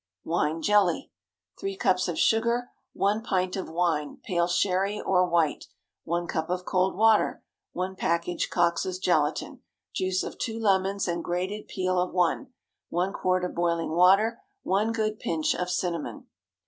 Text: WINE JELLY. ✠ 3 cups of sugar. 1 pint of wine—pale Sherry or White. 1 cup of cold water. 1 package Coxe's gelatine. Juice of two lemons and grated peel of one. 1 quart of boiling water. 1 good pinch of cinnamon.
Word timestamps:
WINE 0.23 0.63
JELLY. 0.63 1.11
✠ 1.57 1.59
3 1.59 1.77
cups 1.77 2.07
of 2.07 2.17
sugar. 2.17 2.71
1 2.93 3.21
pint 3.21 3.55
of 3.55 3.69
wine—pale 3.69 4.47
Sherry 4.47 4.99
or 4.99 5.29
White. 5.29 5.67
1 6.05 6.25
cup 6.25 6.49
of 6.49 6.65
cold 6.65 6.95
water. 6.97 7.43
1 7.73 7.95
package 7.97 8.49
Coxe's 8.49 8.97
gelatine. 8.97 9.61
Juice 9.93 10.23
of 10.23 10.39
two 10.39 10.57
lemons 10.59 11.07
and 11.07 11.23
grated 11.23 11.67
peel 11.67 11.99
of 12.01 12.13
one. 12.13 12.47
1 12.89 13.13
quart 13.13 13.45
of 13.45 13.53
boiling 13.53 13.91
water. 13.91 14.41
1 14.63 14.91
good 14.91 15.19
pinch 15.19 15.53
of 15.53 15.69
cinnamon. 15.69 16.25